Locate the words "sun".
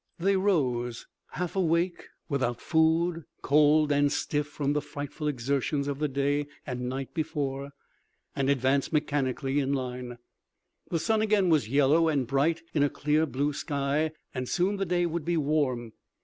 10.97-11.21